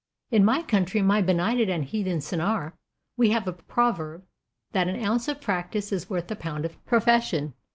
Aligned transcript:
In 0.31 0.43
my 0.43 0.63
country, 0.63 1.03
my 1.03 1.21
benighted 1.21 1.69
and 1.69 1.85
heathen 1.85 2.21
Sennaar, 2.21 2.73
we 3.17 3.29
have 3.29 3.47
a 3.47 3.53
proverb 3.53 4.23
that 4.71 4.87
an 4.87 4.99
ounce 4.99 5.27
of 5.27 5.39
practice 5.39 5.91
is 5.91 6.09
worth 6.09 6.31
a 6.31 6.35
pound 6.35 6.65
of 6.65 6.83
profession. 6.87 7.53